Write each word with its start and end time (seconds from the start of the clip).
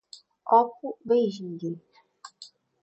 oppo, 0.59 0.87
beijing 1.07 1.77